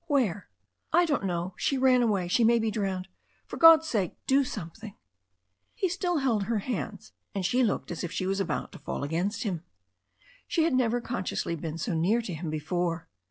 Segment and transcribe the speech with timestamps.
[0.07, 0.49] Where?"
[0.91, 1.53] "I don't know.
[1.57, 3.07] She ran away— she may be drowned.
[3.45, 4.95] For God's sake do something"
[5.75, 9.03] He still held her hands, and she looked as if she was about to fall
[9.03, 9.63] against him.
[10.47, 13.09] She had never consciously been so near to him before.